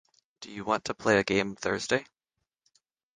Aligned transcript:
Do 0.39 0.49
you 0.49 0.65
want 0.65 0.83
to 0.85 0.95
play 0.95 1.19
a 1.19 1.23
game 1.23 1.55
Thursday? 1.55 2.07